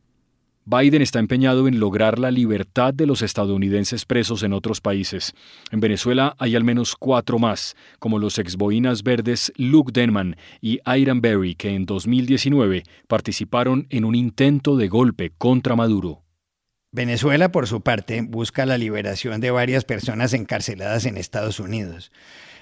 Biden 0.69 1.01
está 1.01 1.19
empeñado 1.19 1.69
en 1.69 1.79
lograr 1.79 2.19
la 2.19 2.29
libertad 2.29 2.93
de 2.93 3.05
los 3.05 3.21
estadounidenses 3.21 4.03
presos 4.03 4.43
en 4.43 4.51
otros 4.51 4.81
países. 4.81 5.33
En 5.71 5.79
Venezuela 5.79 6.35
hay 6.39 6.57
al 6.57 6.65
menos 6.65 6.97
cuatro 6.97 7.39
más, 7.39 7.77
como 7.99 8.19
los 8.19 8.37
exboinas 8.37 9.01
verdes 9.01 9.53
Luke 9.55 9.93
Denman 9.93 10.35
y 10.59 10.81
Iron 10.97 11.21
Berry, 11.21 11.55
que 11.55 11.73
en 11.73 11.85
2019 11.85 12.83
participaron 13.07 13.87
en 13.89 14.03
un 14.03 14.13
intento 14.13 14.75
de 14.75 14.89
golpe 14.89 15.31
contra 15.37 15.77
Maduro. 15.77 16.23
Venezuela, 16.91 17.49
por 17.49 17.65
su 17.67 17.79
parte, 17.79 18.21
busca 18.27 18.65
la 18.65 18.77
liberación 18.77 19.39
de 19.39 19.51
varias 19.51 19.85
personas 19.85 20.33
encarceladas 20.33 21.05
en 21.05 21.15
Estados 21.15 21.61
Unidos. 21.61 22.11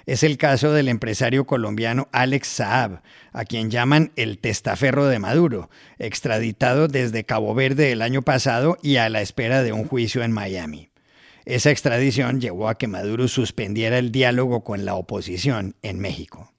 Es 0.05 0.21
el 0.21 0.37
caso 0.37 0.71
del 0.71 0.87
empresario 0.87 1.45
colombiano 1.45 2.07
Alex 2.11 2.47
Saab, 2.47 3.01
a 3.33 3.45
quien 3.45 3.71
llaman 3.71 4.11
el 4.15 4.37
testaferro 4.37 5.07
de 5.07 5.17
Maduro, 5.17 5.69
extraditado 5.97 6.87
desde 6.87 7.23
Cabo 7.23 7.55
Verde 7.55 7.91
el 7.91 8.03
año 8.03 8.21
pasado 8.21 8.77
y 8.83 8.97
a 8.97 9.09
la 9.09 9.21
espera 9.21 9.63
de 9.63 9.73
un 9.73 9.85
juicio 9.87 10.23
en 10.23 10.31
Miami. 10.31 10.89
Esa 11.45 11.71
extradición 11.71 12.39
llevó 12.39 12.69
a 12.69 12.77
que 12.77 12.87
Maduro 12.87 13.27
suspendiera 13.27 13.97
el 13.97 14.11
diálogo 14.11 14.63
con 14.63 14.85
la 14.85 14.95
oposición 14.95 15.75
en 15.81 15.99
México. 15.99 16.54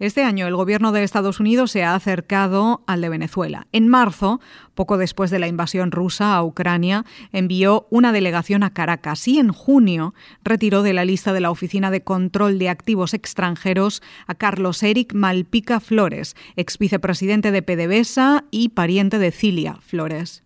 Este 0.00 0.24
año 0.24 0.48
el 0.48 0.56
gobierno 0.56 0.90
de 0.90 1.04
Estados 1.04 1.38
Unidos 1.38 1.70
se 1.70 1.84
ha 1.84 1.94
acercado 1.94 2.82
al 2.88 3.00
de 3.00 3.08
Venezuela. 3.08 3.68
En 3.70 3.86
marzo, 3.86 4.40
poco 4.74 4.98
después 4.98 5.30
de 5.30 5.38
la 5.38 5.46
invasión 5.46 5.92
rusa 5.92 6.34
a 6.34 6.42
Ucrania, 6.42 7.04
envió 7.30 7.86
una 7.90 8.10
delegación 8.10 8.64
a 8.64 8.74
Caracas 8.74 9.28
y 9.28 9.38
en 9.38 9.52
junio 9.52 10.12
retiró 10.42 10.82
de 10.82 10.94
la 10.94 11.04
lista 11.04 11.32
de 11.32 11.40
la 11.40 11.52
Oficina 11.52 11.92
de 11.92 12.02
Control 12.02 12.58
de 12.58 12.70
Activos 12.70 13.14
Extranjeros 13.14 14.02
a 14.26 14.34
Carlos 14.34 14.82
Eric 14.82 15.14
Malpica 15.14 15.78
Flores, 15.78 16.34
ex 16.56 16.76
vicepresidente 16.76 17.52
de 17.52 17.62
PDVSA 17.62 18.46
y 18.50 18.70
pariente 18.70 19.20
de 19.20 19.30
Cilia 19.30 19.78
Flores. 19.80 20.42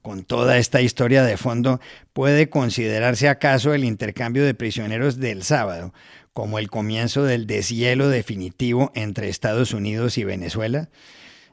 Con 0.00 0.24
toda 0.24 0.56
esta 0.56 0.80
historia 0.80 1.22
de 1.22 1.36
fondo, 1.36 1.78
¿puede 2.14 2.48
considerarse 2.48 3.28
acaso 3.28 3.74
el 3.74 3.84
intercambio 3.84 4.42
de 4.46 4.54
prisioneros 4.54 5.18
del 5.18 5.42
sábado 5.42 5.92
como 6.32 6.58
el 6.58 6.70
comienzo 6.70 7.24
del 7.24 7.46
deshielo 7.46 8.08
definitivo 8.08 8.92
entre 8.94 9.28
Estados 9.28 9.72
Unidos 9.72 10.18
y 10.18 10.24
Venezuela? 10.24 10.88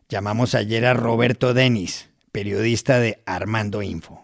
Llamamos 0.09 0.55
ayer 0.55 0.85
a 0.85 0.93
Roberto 0.93 1.53
Denis, 1.53 2.09
periodista 2.31 2.99
de 2.99 3.21
Armando 3.25 3.81
Info. 3.81 4.23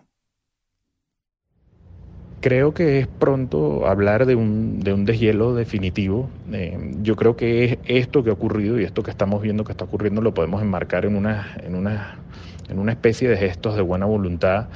Creo 2.40 2.74
que 2.74 3.00
es 3.00 3.08
pronto 3.08 3.88
hablar 3.88 4.26
de 4.26 4.36
un, 4.36 4.82
de 4.82 4.94
un 4.94 5.06
deshielo 5.06 5.56
definitivo. 5.56 6.30
Eh, 6.52 6.78
yo 7.02 7.16
creo 7.16 7.36
que 7.38 7.66
es 7.66 7.78
esto 7.86 8.24
que 8.24 8.30
ha 8.30 8.34
ocurrido 8.34 8.80
y 8.80 8.84
esto 8.84 9.02
que 9.02 9.12
estamos 9.12 9.42
viendo 9.42 9.64
que 9.64 9.72
está 9.72 9.86
ocurriendo 9.86 10.22
lo 10.22 10.34
podemos 10.34 10.62
enmarcar 10.62 11.06
en 11.06 11.16
una, 11.16 11.56
en 11.64 11.76
una, 11.76 12.20
en 12.70 12.80
una 12.80 12.92
especie 12.92 13.30
de 13.30 13.38
gestos 13.38 13.76
de 13.76 13.82
buena 13.82 14.06
voluntad 14.06 14.68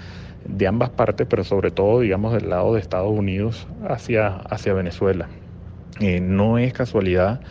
de 0.48 0.68
ambas 0.68 0.90
partes, 0.90 1.28
pero 1.30 1.44
sobre 1.44 1.72
todo, 1.72 2.00
digamos, 2.00 2.34
del 2.34 2.50
lado 2.50 2.74
de 2.74 2.80
Estados 2.80 3.12
Unidos 3.12 3.68
hacia, 3.88 4.28
hacia 4.28 4.74
Venezuela. 4.74 5.28
Eh, 6.00 6.20
no 6.20 6.58
es 6.58 6.74
casualidad 6.74 7.42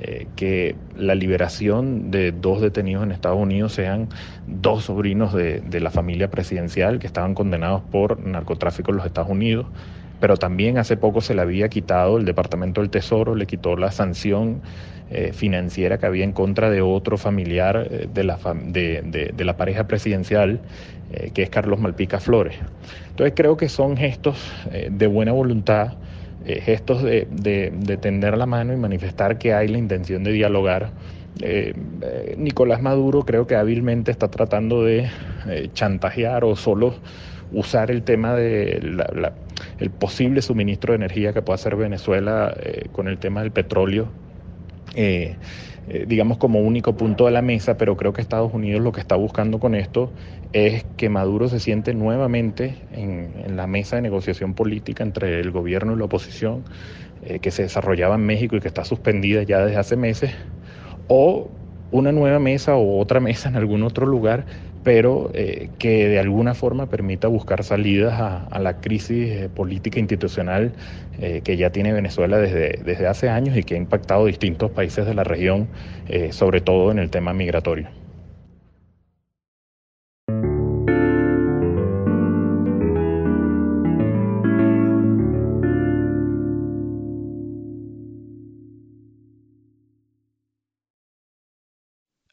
eh, 0.00 0.26
que 0.34 0.76
la 0.96 1.14
liberación 1.14 2.10
de 2.10 2.32
dos 2.32 2.62
detenidos 2.62 3.04
en 3.04 3.12
Estados 3.12 3.38
Unidos 3.38 3.72
sean 3.72 4.08
dos 4.46 4.84
sobrinos 4.84 5.34
de, 5.34 5.62
la 5.80 5.90
familia 5.90 6.30
presidencial 6.30 6.98
que 6.98 7.06
estaban 7.06 7.34
condenados 7.34 7.82
por 7.82 8.18
narcotráfico 8.20 8.90
en 8.90 8.98
los 8.98 9.06
Estados 9.06 9.28
Unidos, 9.28 9.66
pero 10.18 10.36
también 10.36 10.78
hace 10.78 10.96
poco 10.96 11.20
se 11.20 11.34
le 11.34 11.42
había 11.42 11.68
quitado, 11.68 12.16
el 12.16 12.24
Departamento 12.24 12.80
del 12.80 12.88
Tesoro 12.88 13.34
le 13.34 13.46
quitó 13.46 13.76
la 13.76 13.90
sanción 13.90 14.62
eh, 15.10 15.32
financiera 15.34 15.98
que 15.98 16.06
había 16.06 16.24
en 16.24 16.32
contra 16.32 16.70
de 16.70 16.80
otro 16.80 17.18
familiar 17.18 17.88
de, 17.90 18.24
la, 18.24 18.38
de, 18.64 19.32
de, 19.34 19.44
la 19.44 19.56
pareja 19.56 19.86
presidencial, 19.86 20.60
que 21.34 21.42
es 21.42 21.50
Carlos 21.50 21.80
Malpica 21.80 22.20
Flores. 22.20 22.54
Entonces 23.10 23.34
creo 23.34 23.56
que 23.56 23.68
son 23.68 23.96
gestos 23.96 24.38
de 24.88 25.06
buena 25.08 25.32
voluntad 25.32 25.94
eh, 26.46 26.60
gestos 26.62 27.02
de, 27.02 27.26
de, 27.30 27.96
tender 27.98 28.38
la 28.38 28.46
mano 28.46 28.72
y 28.72 28.76
manifestar 28.76 29.36
que 29.38 29.52
hay 29.52 29.68
la 29.68 29.76
intención 29.76 30.24
de 30.24 30.32
dialogar. 30.32 30.90
Eh, 31.42 31.74
eh, 32.00 32.34
Nicolás 32.38 32.80
Maduro 32.80 33.24
creo 33.26 33.46
que 33.46 33.56
hábilmente 33.56 34.10
está 34.10 34.28
tratando 34.28 34.82
de 34.82 35.08
chantajear 35.74 36.44
o 36.44 36.56
solo 36.56 36.94
usar 37.52 37.90
el 37.90 38.02
tema 38.02 38.34
de 38.34 38.80
el 39.78 39.90
posible 39.90 40.40
suministro 40.40 40.92
de 40.92 40.96
energía 40.96 41.32
que 41.32 41.42
pueda 41.42 41.56
hacer 41.56 41.76
Venezuela 41.76 42.56
con 42.92 43.06
el 43.08 43.18
tema 43.18 43.42
del 43.42 43.50
petróleo 43.50 44.08
digamos, 45.86 46.38
como 46.38 46.60
único 46.60 46.96
punto 46.96 47.26
de 47.26 47.32
la 47.32 47.42
mesa, 47.42 47.76
pero 47.76 47.96
creo 47.96 48.12
que 48.12 48.20
Estados 48.20 48.52
Unidos 48.52 48.82
lo 48.82 48.92
que 48.92 49.00
está 49.00 49.16
buscando 49.16 49.58
con 49.58 49.74
esto 49.74 50.12
es 50.52 50.84
que 50.96 51.08
Maduro 51.08 51.48
se 51.48 51.60
siente 51.60 51.94
nuevamente 51.94 52.86
en, 52.90 53.56
la 53.56 53.66
mesa 53.66 53.96
de 53.96 54.02
negociación 54.02 54.54
política 54.54 55.02
entre 55.02 55.40
el 55.40 55.50
gobierno 55.50 55.94
y 55.94 55.96
la 55.98 56.04
oposición, 56.04 56.64
eh, 57.22 57.40
que 57.40 57.50
se 57.50 57.62
desarrollaba 57.62 58.16
en 58.16 58.26
México 58.26 58.56
y 58.56 58.60
que 58.60 58.68
está 58.68 58.84
suspendida 58.84 59.42
ya 59.42 59.64
desde 59.64 59.78
hace 59.78 59.96
meses, 59.96 60.32
o 61.06 61.50
una 61.90 62.12
nueva 62.12 62.38
mesa 62.38 62.76
o 62.76 62.98
otra 63.00 63.20
mesa 63.20 63.48
en 63.48 63.56
algún 63.56 63.82
otro 63.82 64.06
lugar 64.06 64.46
pero 64.82 65.30
eh, 65.34 65.70
que 65.78 66.08
de 66.08 66.18
alguna 66.18 66.54
forma 66.54 66.88
permita 66.88 67.28
buscar 67.28 67.64
salidas 67.64 68.14
a, 68.20 68.58
la 68.60 68.80
crisis 68.80 69.30
eh, 69.30 69.48
política 69.48 70.00
institucional 70.00 70.74
eh, 71.18 71.42
que 71.42 71.56
ya 71.56 71.70
tiene 71.70 71.92
Venezuela 71.92 72.38
desde, 72.38 72.80
desde 72.84 73.06
hace 73.06 73.28
años 73.28 73.56
y 73.56 73.62
que 73.64 73.74
ha 73.74 73.78
impactado 73.78 74.26
distintos 74.26 74.70
países 74.70 75.06
de 75.06 75.14
la 75.14 75.24
región, 75.24 75.70
sobre 76.30 76.60
todo 76.60 76.90
en 76.90 76.98
el 76.98 77.10
tema 77.10 77.32
migratorio. 77.32 77.88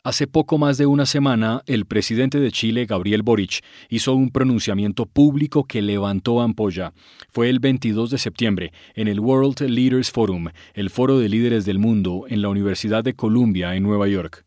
Hace 0.07 0.25
poco 0.25 0.57
más 0.57 0.77
de 0.77 0.85
una 0.85 1.05
semana, 1.05 1.63
el 1.65 1.85
presidente 1.85 2.39
de 2.39 2.49
Chile, 2.49 2.85
Gabriel 2.85 3.23
Boric, 3.23 3.61
hizo 3.89 4.13
un 4.13 4.29
pronunciamiento 4.29 5.05
público 5.05 5.65
que 5.65 5.81
levantó 5.81 6.39
ampolla. 6.39 6.93
Fue 7.29 7.49
el 7.49 7.59
22 7.59 8.11
de 8.11 8.17
septiembre, 8.17 8.71
en 8.95 9.09
el 9.09 9.19
World 9.19 9.59
Leaders 9.59 10.09
Forum, 10.09 10.47
el 10.75 10.91
foro 10.91 11.19
de 11.19 11.27
líderes 11.27 11.65
del 11.65 11.77
mundo, 11.77 12.23
en 12.29 12.41
la 12.41 12.47
Universidad 12.47 13.03
de 13.03 13.15
Columbia, 13.15 13.75
en 13.75 13.83
Nueva 13.83 14.07
York. 14.07 14.45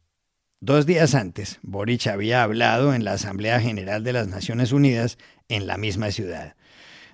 Dos 0.63 0.87
días 0.87 1.15
antes, 1.15 1.59
Boric 1.61 2.07
había 2.07 2.43
hablado 2.43 2.95
en 2.95 3.05
la 3.05 3.13
Asamblea 3.13 3.61
General 3.61 4.03
de 4.03 4.15
las 4.15 4.29
Naciones 4.29 4.73
Unidas 4.73 5.19
en 5.51 5.67
la 5.67 5.77
misma 5.77 6.11
ciudad. 6.11 6.57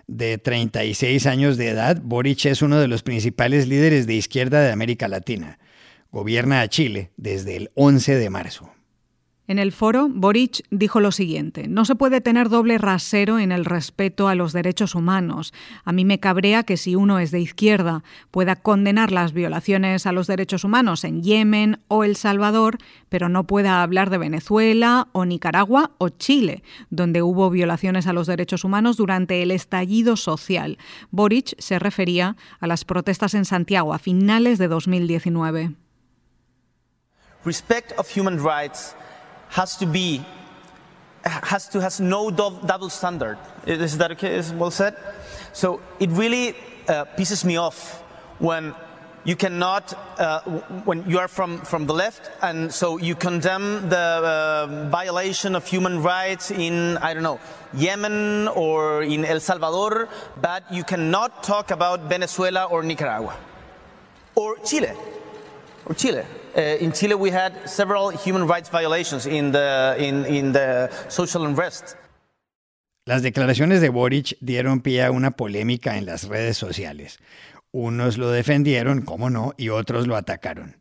De 0.06 0.38
36 0.38 1.26
años 1.26 1.56
de 1.56 1.70
edad, 1.70 2.00
Boric 2.00 2.44
es 2.44 2.62
uno 2.62 2.78
de 2.78 2.86
los 2.86 3.02
principales 3.02 3.66
líderes 3.66 4.06
de 4.06 4.14
izquierda 4.14 4.60
de 4.60 4.70
América 4.70 5.08
Latina 5.08 5.58
gobierna 6.10 6.60
a 6.60 6.68
Chile 6.68 7.10
desde 7.16 7.56
el 7.56 7.70
11 7.75 8.16
de 8.16 8.30
marzo. 8.30 8.70
En 9.48 9.60
el 9.60 9.70
foro, 9.70 10.08
Boric 10.10 10.64
dijo 10.70 10.98
lo 10.98 11.12
siguiente, 11.12 11.68
no 11.68 11.84
se 11.84 11.94
puede 11.94 12.20
tener 12.20 12.48
doble 12.48 12.78
rasero 12.78 13.38
en 13.38 13.52
el 13.52 13.64
respeto 13.64 14.26
a 14.26 14.34
los 14.34 14.52
derechos 14.52 14.96
humanos. 14.96 15.54
A 15.84 15.92
mí 15.92 16.04
me 16.04 16.18
cabrea 16.18 16.64
que 16.64 16.76
si 16.76 16.96
uno 16.96 17.20
es 17.20 17.30
de 17.30 17.38
izquierda 17.38 18.02
pueda 18.32 18.56
condenar 18.56 19.12
las 19.12 19.32
violaciones 19.32 20.04
a 20.06 20.12
los 20.12 20.26
derechos 20.26 20.64
humanos 20.64 21.04
en 21.04 21.22
Yemen 21.22 21.78
o 21.86 22.02
El 22.02 22.16
Salvador, 22.16 22.78
pero 23.08 23.28
no 23.28 23.46
pueda 23.46 23.84
hablar 23.84 24.10
de 24.10 24.18
Venezuela 24.18 25.06
o 25.12 25.25
Nicaragua 25.25 25.92
o 25.98 26.08
Chile, 26.08 26.64
donde 26.90 27.22
hubo 27.22 27.48
violaciones 27.48 28.08
a 28.08 28.12
los 28.12 28.26
derechos 28.26 28.64
humanos 28.64 28.96
durante 28.96 29.42
el 29.42 29.52
estallido 29.52 30.16
social. 30.16 30.76
Boric 31.12 31.54
se 31.58 31.78
refería 31.78 32.36
a 32.58 32.66
las 32.66 32.84
protestas 32.84 33.34
en 33.34 33.44
Santiago 33.44 33.94
a 33.94 34.00
finales 34.00 34.58
de 34.58 34.66
2019. 34.66 35.86
Respect 37.46 37.92
of 37.92 38.08
human 38.08 38.42
rights 38.42 38.94
has 39.48 39.76
to 39.78 39.86
be 39.86 40.24
has 41.24 41.68
to 41.68 41.80
has 41.80 42.00
no 42.00 42.30
do- 42.30 42.58
double 42.66 42.90
standard. 42.90 43.38
Is 43.66 43.98
that 43.98 44.12
okay? 44.12 44.34
Is 44.34 44.52
well 44.52 44.70
said. 44.70 44.94
So 45.52 45.80
it 45.98 46.10
really 46.10 46.54
uh, 46.88 47.06
pisses 47.16 47.44
me 47.44 47.56
off 47.56 48.02
when 48.38 48.74
you 49.24 49.34
cannot 49.34 49.94
uh, 50.20 50.40
when 50.84 51.08
you 51.10 51.18
are 51.18 51.26
from 51.28 51.58
from 51.62 51.86
the 51.86 51.94
left 51.94 52.30
and 52.42 52.72
so 52.72 52.96
you 52.98 53.14
condemn 53.16 53.88
the 53.88 53.96
uh, 53.98 54.88
violation 54.90 55.56
of 55.56 55.66
human 55.66 56.02
rights 56.02 56.50
in 56.50 56.96
I 56.98 57.12
don't 57.14 57.24
know 57.24 57.40
Yemen 57.74 58.48
or 58.48 59.02
in 59.02 59.24
El 59.24 59.40
Salvador, 59.40 60.08
but 60.40 60.62
you 60.72 60.84
cannot 60.84 61.42
talk 61.42 61.72
about 61.72 62.02
Venezuela 62.08 62.64
or 62.66 62.82
Nicaragua 62.82 63.34
or 64.36 64.56
Chile 64.58 64.92
or 65.86 65.94
Chile. 65.94 66.24
Uh, 66.56 66.82
in 66.82 66.90
Chile, 66.90 67.14
we 67.14 67.30
had 67.30 67.52
several 67.68 68.10
human 68.10 68.46
rights 68.48 68.70
violations 68.70 69.26
in 69.26 69.52
the, 69.52 69.94
in, 69.98 70.54
social 71.10 71.44
unrest. 71.44 71.96
Las 73.04 73.22
declaraciones 73.22 73.82
de 73.82 73.90
Boric 73.90 74.38
dieron 74.40 74.80
pie 74.80 75.04
a 75.04 75.10
una 75.10 75.32
polémica 75.32 75.98
en 75.98 76.06
las 76.06 76.25
redes 76.28 76.56
sociales. 76.56 77.18
Unos 77.72 78.16
lo 78.16 78.30
defendieron, 78.30 79.02
cómo 79.02 79.28
no, 79.28 79.52
y 79.58 79.68
otros 79.68 80.06
lo 80.06 80.16
atacaron. 80.16 80.76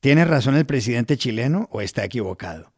¿Tiene 0.00 0.24
razón 0.24 0.56
el 0.56 0.64
presidente 0.64 1.18
chileno 1.18 1.68
o 1.70 1.82
está 1.82 2.04
equivocado? 2.04 2.72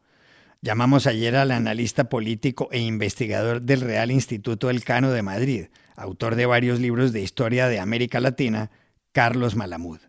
Llamamos 0.60 1.06
ayer 1.06 1.36
al 1.36 1.52
analista 1.52 2.08
político 2.08 2.68
e 2.72 2.80
investigador 2.80 3.62
del 3.62 3.80
Real 3.80 4.10
Instituto 4.10 4.70
Elcano 4.70 5.12
de 5.12 5.22
Madrid, 5.22 5.66
autor 5.94 6.34
de 6.34 6.46
varios 6.46 6.80
libros 6.80 7.12
de 7.12 7.22
historia 7.22 7.68
de 7.68 7.78
América 7.78 8.18
Latina, 8.18 8.72
Carlos 9.12 9.54
Malamud. 9.54 10.00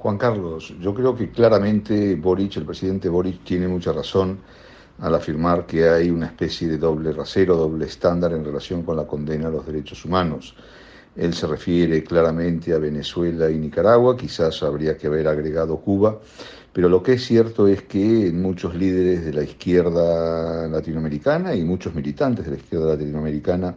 Juan 0.00 0.16
Carlos, 0.16 0.72
yo 0.80 0.94
creo 0.94 1.14
que 1.14 1.30
claramente 1.30 2.14
Boric, 2.14 2.56
el 2.56 2.64
presidente 2.64 3.10
Boric, 3.10 3.44
tiene 3.44 3.68
mucha 3.68 3.92
razón 3.92 4.38
al 4.98 5.14
afirmar 5.14 5.66
que 5.66 5.90
hay 5.90 6.08
una 6.10 6.24
especie 6.24 6.68
de 6.68 6.78
doble 6.78 7.12
rasero, 7.12 7.54
doble 7.54 7.84
estándar 7.84 8.32
en 8.32 8.42
relación 8.42 8.82
con 8.82 8.96
la 8.96 9.06
condena 9.06 9.48
a 9.48 9.50
los 9.50 9.66
derechos 9.66 10.06
humanos. 10.06 10.54
Él 11.14 11.34
se 11.34 11.46
refiere 11.46 12.02
claramente 12.02 12.72
a 12.72 12.78
Venezuela 12.78 13.50
y 13.50 13.58
Nicaragua, 13.58 14.16
quizás 14.16 14.62
habría 14.62 14.96
que 14.96 15.06
haber 15.06 15.28
agregado 15.28 15.76
Cuba, 15.76 16.18
pero 16.72 16.88
lo 16.88 17.02
que 17.02 17.14
es 17.14 17.26
cierto 17.26 17.68
es 17.68 17.82
que 17.82 18.32
muchos 18.32 18.74
líderes 18.74 19.26
de 19.26 19.34
la 19.34 19.42
izquierda 19.42 20.66
latinoamericana 20.66 21.54
y 21.54 21.62
muchos 21.62 21.94
militantes 21.94 22.46
de 22.46 22.52
la 22.52 22.56
izquierda 22.56 22.94
latinoamericana 22.94 23.76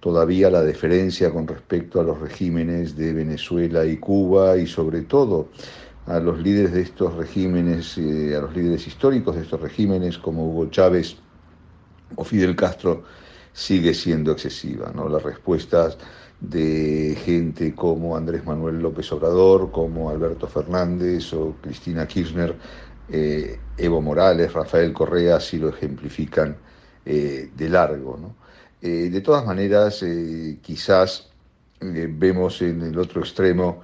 todavía 0.00 0.50
la 0.50 0.62
deferencia 0.62 1.30
con 1.30 1.46
respecto 1.46 2.00
a 2.00 2.04
los 2.04 2.18
regímenes 2.18 2.96
de 2.96 3.12
Venezuela 3.12 3.84
y 3.84 3.98
Cuba 3.98 4.56
y 4.56 4.66
sobre 4.66 5.02
todo 5.02 5.48
a 6.06 6.18
los 6.18 6.40
líderes 6.40 6.72
de 6.72 6.80
estos 6.80 7.14
regímenes, 7.14 7.96
eh, 7.98 8.34
a 8.34 8.40
los 8.40 8.56
líderes 8.56 8.86
históricos 8.86 9.36
de 9.36 9.42
estos 9.42 9.60
regímenes 9.60 10.18
como 10.18 10.46
Hugo 10.46 10.70
Chávez 10.70 11.16
o 12.16 12.24
Fidel 12.24 12.56
Castro, 12.56 13.04
sigue 13.52 13.94
siendo 13.94 14.32
excesiva. 14.32 14.90
¿no? 14.94 15.08
Las 15.08 15.22
respuestas 15.22 15.98
de 16.40 17.16
gente 17.22 17.74
como 17.74 18.16
Andrés 18.16 18.44
Manuel 18.44 18.80
López 18.80 19.12
Obrador, 19.12 19.70
como 19.70 20.08
Alberto 20.08 20.48
Fernández 20.48 21.32
o 21.34 21.56
Cristina 21.60 22.08
Kirchner, 22.08 22.56
eh, 23.10 23.58
Evo 23.76 24.00
Morales, 24.00 24.52
Rafael 24.52 24.92
Correa, 24.92 25.36
así 25.36 25.58
lo 25.58 25.68
ejemplifican 25.68 26.56
eh, 27.04 27.50
de 27.54 27.68
largo. 27.68 28.16
¿no? 28.16 28.39
Eh, 28.82 29.10
de 29.10 29.20
todas 29.20 29.44
maneras, 29.44 30.02
eh, 30.02 30.58
quizás 30.62 31.28
eh, 31.80 32.08
vemos 32.10 32.62
en 32.62 32.82
el 32.82 32.98
otro 32.98 33.20
extremo 33.20 33.82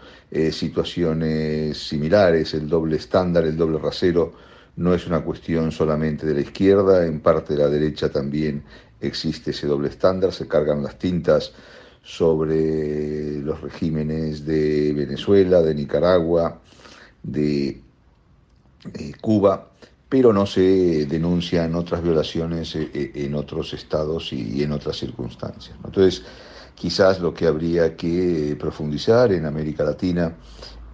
situaciones 0.51 1.79
similares, 1.79 2.53
el 2.53 2.69
doble 2.69 2.97
estándar, 2.97 3.45
el 3.45 3.57
doble 3.57 3.79
rasero, 3.79 4.35
no 4.77 4.93
es 4.93 5.07
una 5.07 5.23
cuestión 5.23 5.73
solamente 5.73 6.27
de 6.27 6.35
la 6.35 6.41
izquierda, 6.41 7.07
en 7.07 7.21
parte 7.21 7.55
de 7.55 7.61
la 7.61 7.71
derecha 7.71 8.11
también 8.11 8.63
existe 9.01 9.53
ese 9.53 9.67
doble 9.67 9.89
estándar, 9.89 10.33
se 10.33 10.47
cargan 10.47 10.83
las 10.83 10.99
tintas 10.99 11.55
sobre 12.03 13.39
los 13.41 13.63
regímenes 13.63 14.45
de 14.45 14.93
Venezuela, 14.93 15.63
de 15.63 15.75
Nicaragua, 15.75 16.61
de 17.23 17.81
Cuba 19.21 19.71
pero 20.09 20.33
no 20.33 20.47
se 20.47 21.07
denuncian 21.07 21.75
otras 21.75 22.03
violaciones 22.03 22.77
eh, 22.77 22.91
eh, 22.95 23.13
en 23.15 23.35
otros 23.35 23.73
estados 23.73 24.33
y 24.33 24.63
en 24.63 24.73
otras 24.73 24.97
circunstancias. 24.97 25.77
Entonces, 25.85 26.23
quizás 26.75 27.21
lo 27.21 27.35
que 27.35 27.47
habría 27.47 27.97
que 27.97 28.57
profundizar 28.59 29.33
en 29.33 29.47
América 29.47 29.83
Latina 29.85 30.37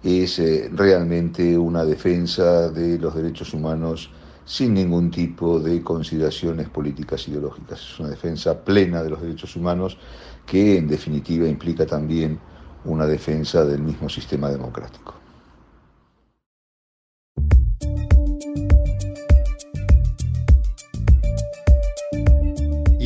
es 0.03 0.39
eh, 0.39 0.69
realmente 0.73 1.57
una 1.57 1.85
defensa 1.85 2.69
de 2.69 2.97
los 2.97 3.15
derechos 3.15 3.53
humanos 3.53 4.09
sin 4.45 4.73
ningún 4.73 5.09
tipo 5.09 5.59
de 5.59 5.81
consideraciones 5.81 6.69
políticas 6.69 7.27
ideológicas. 7.27 7.79
Es 7.79 7.99
una 7.99 8.09
defensa 8.09 8.63
plena 8.63 9.03
de 9.03 9.11
los 9.11 9.21
derechos 9.21 9.55
humanos 9.55 9.97
que 10.45 10.77
en 10.77 10.87
definitiva 10.87 11.47
implica 11.47 11.85
también 11.85 12.39
una 12.83 13.05
defensa 13.05 13.63
del 13.63 13.81
mismo 13.81 14.09
sistema 14.09 14.49
democrático. 14.49 15.22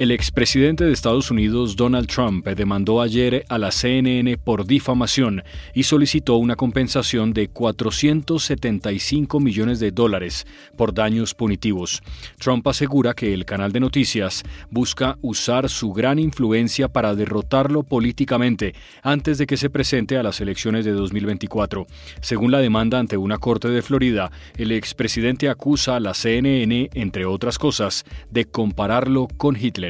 El 0.00 0.12
expresidente 0.12 0.84
de 0.84 0.94
Estados 0.94 1.30
Unidos, 1.30 1.76
Donald 1.76 2.06
Trump, 2.06 2.48
demandó 2.48 3.02
ayer 3.02 3.44
a 3.50 3.58
la 3.58 3.70
CNN 3.70 4.38
por 4.38 4.66
difamación 4.66 5.42
y 5.74 5.82
solicitó 5.82 6.36
una 6.36 6.56
compensación 6.56 7.34
de 7.34 7.48
475 7.48 9.40
millones 9.40 9.78
de 9.78 9.90
dólares 9.90 10.46
por 10.78 10.94
daños 10.94 11.34
punitivos. 11.34 12.00
Trump 12.38 12.66
asegura 12.66 13.12
que 13.12 13.34
el 13.34 13.44
canal 13.44 13.72
de 13.72 13.80
noticias 13.80 14.42
busca 14.70 15.18
usar 15.20 15.68
su 15.68 15.92
gran 15.92 16.18
influencia 16.18 16.88
para 16.88 17.14
derrotarlo 17.14 17.82
políticamente 17.82 18.74
antes 19.02 19.36
de 19.36 19.46
que 19.46 19.58
se 19.58 19.68
presente 19.68 20.16
a 20.16 20.22
las 20.22 20.40
elecciones 20.40 20.86
de 20.86 20.92
2024. 20.92 21.86
Según 22.22 22.52
la 22.52 22.60
demanda 22.60 22.98
ante 22.98 23.18
una 23.18 23.36
corte 23.36 23.68
de 23.68 23.82
Florida, 23.82 24.32
el 24.56 24.72
expresidente 24.72 25.50
acusa 25.50 25.96
a 25.96 26.00
la 26.00 26.14
CNN, 26.14 26.88
entre 26.94 27.26
otras 27.26 27.58
cosas, 27.58 28.06
de 28.30 28.46
compararlo 28.46 29.28
con 29.36 29.58
Hitler. 29.60 29.89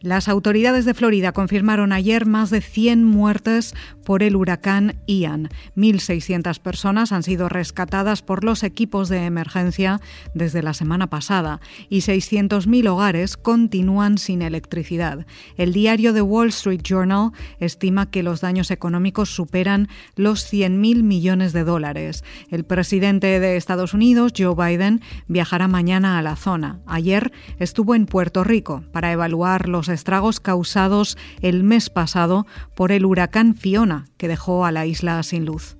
Las 0.00 0.28
autoridades 0.28 0.84
de 0.84 0.94
Florida 0.94 1.32
confirmaron 1.32 1.92
ayer 1.92 2.24
más 2.24 2.50
de 2.50 2.60
100 2.60 3.02
muertes 3.02 3.74
por 4.04 4.22
el 4.22 4.36
huracán 4.36 4.94
Ian. 5.08 5.48
1.600 5.76 6.60
personas 6.60 7.10
han 7.10 7.24
sido 7.24 7.48
rescatadas 7.48 8.22
por 8.22 8.44
los 8.44 8.62
equipos 8.62 9.08
de 9.08 9.24
emergencia 9.24 10.00
desde 10.34 10.62
la 10.62 10.72
semana 10.72 11.10
pasada 11.10 11.60
y 11.88 12.02
600.000 12.02 12.88
hogares 12.88 13.36
continúan 13.36 14.18
sin 14.18 14.42
electricidad. 14.42 15.26
El 15.56 15.72
diario 15.72 16.14
The 16.14 16.22
Wall 16.22 16.50
Street 16.50 16.82
Journal 16.84 17.32
estima 17.58 18.08
que 18.08 18.22
los 18.22 18.40
daños 18.40 18.70
económicos 18.70 19.34
superan 19.34 19.88
los 20.14 20.44
100.000 20.52 21.02
millones 21.02 21.52
de 21.52 21.64
dólares. 21.64 22.22
El 22.50 22.64
presidente 22.64 23.40
de 23.40 23.56
Estados 23.56 23.94
Unidos, 23.94 24.32
Joe 24.38 24.54
Biden, 24.54 25.00
viajará 25.26 25.66
mañana 25.66 26.18
a 26.18 26.22
la 26.22 26.36
zona. 26.36 26.78
Ayer 26.86 27.32
estuvo 27.58 27.96
en 27.96 28.06
Puerto 28.06 28.44
Rico 28.44 28.84
para 28.92 29.10
evaluar 29.10 29.68
los 29.68 29.87
estragos 29.88 30.40
causados 30.40 31.16
el 31.40 31.64
mes 31.64 31.90
pasado 31.90 32.46
por 32.76 32.92
el 32.92 33.04
huracán 33.04 33.54
Fiona, 33.54 34.06
que 34.16 34.28
dejó 34.28 34.64
a 34.64 34.72
la 34.72 34.86
isla 34.86 35.22
sin 35.22 35.44
luz. 35.44 35.77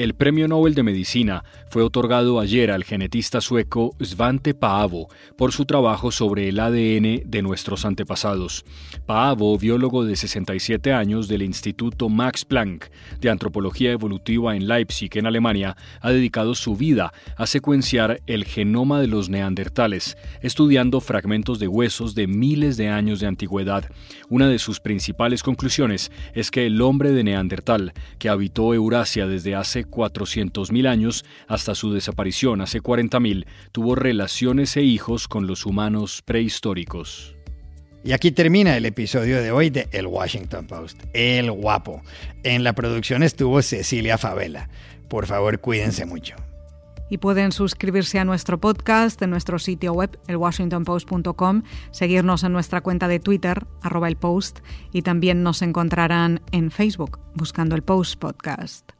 El 0.00 0.14
Premio 0.14 0.48
Nobel 0.48 0.74
de 0.74 0.82
Medicina 0.82 1.44
fue 1.68 1.82
otorgado 1.82 2.40
ayer 2.40 2.70
al 2.70 2.84
genetista 2.84 3.42
sueco 3.42 3.94
Svante 4.00 4.54
Paavo 4.54 5.08
por 5.36 5.52
su 5.52 5.66
trabajo 5.66 6.10
sobre 6.10 6.48
el 6.48 6.58
ADN 6.58 7.28
de 7.30 7.42
nuestros 7.42 7.84
antepasados. 7.84 8.64
Paavo, 9.04 9.58
biólogo 9.58 10.06
de 10.06 10.16
67 10.16 10.94
años 10.94 11.28
del 11.28 11.42
Instituto 11.42 12.08
Max 12.08 12.46
Planck 12.46 12.86
de 13.20 13.28
Antropología 13.28 13.92
Evolutiva 13.92 14.56
en 14.56 14.68
Leipzig, 14.68 15.10
en 15.18 15.26
Alemania, 15.26 15.76
ha 16.00 16.10
dedicado 16.10 16.54
su 16.54 16.76
vida 16.76 17.12
a 17.36 17.46
secuenciar 17.46 18.22
el 18.26 18.46
genoma 18.46 19.02
de 19.02 19.06
los 19.06 19.28
neandertales, 19.28 20.16
estudiando 20.40 21.02
fragmentos 21.02 21.58
de 21.58 21.68
huesos 21.68 22.14
de 22.14 22.26
miles 22.26 22.78
de 22.78 22.88
años 22.88 23.20
de 23.20 23.26
antigüedad. 23.26 23.84
Una 24.30 24.48
de 24.48 24.58
sus 24.58 24.80
principales 24.80 25.42
conclusiones 25.42 26.10
es 26.32 26.50
que 26.50 26.64
el 26.64 26.80
hombre 26.80 27.12
de 27.12 27.22
Neandertal, 27.22 27.92
que 28.18 28.30
habitó 28.30 28.72
Eurasia 28.72 29.26
desde 29.26 29.54
hace 29.54 29.89
400.000 29.90 30.88
años 30.88 31.24
hasta 31.48 31.74
su 31.74 31.92
desaparición 31.92 32.60
hace 32.60 32.80
40.000, 32.80 33.46
tuvo 33.72 33.94
relaciones 33.94 34.76
e 34.76 34.82
hijos 34.82 35.28
con 35.28 35.46
los 35.46 35.66
humanos 35.66 36.22
prehistóricos. 36.24 37.34
Y 38.02 38.12
aquí 38.12 38.30
termina 38.30 38.76
el 38.76 38.86
episodio 38.86 39.42
de 39.42 39.50
hoy 39.50 39.68
de 39.68 39.88
El 39.92 40.06
Washington 40.06 40.66
Post. 40.66 41.02
El 41.12 41.50
guapo. 41.50 42.02
En 42.42 42.64
la 42.64 42.72
producción 42.72 43.22
estuvo 43.22 43.60
Cecilia 43.60 44.16
Favela. 44.16 44.70
Por 45.08 45.26
favor, 45.26 45.60
cuídense 45.60 46.06
mucho. 46.06 46.36
Y 47.10 47.18
pueden 47.18 47.52
suscribirse 47.52 48.18
a 48.20 48.24
nuestro 48.24 48.58
podcast 48.58 49.20
en 49.20 49.30
nuestro 49.30 49.58
sitio 49.58 49.92
web, 49.92 50.18
elwashingtonpost.com, 50.28 51.64
seguirnos 51.90 52.44
en 52.44 52.52
nuestra 52.52 52.80
cuenta 52.80 53.08
de 53.08 53.18
Twitter, 53.18 53.66
arroba 53.82 54.06
el 54.08 54.16
post, 54.16 54.60
y 54.92 55.02
también 55.02 55.42
nos 55.42 55.60
encontrarán 55.60 56.40
en 56.52 56.70
Facebook, 56.70 57.18
buscando 57.34 57.74
el 57.74 57.82
Post 57.82 58.20
Podcast. 58.20 58.99